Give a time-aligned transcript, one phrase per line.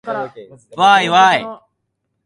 [0.77, 1.61] わーいわーい